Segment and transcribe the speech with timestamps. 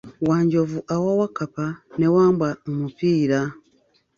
[0.27, 1.65] Wanjovu awa Wakkapa
[1.97, 3.39] ne Wambwa omupiira.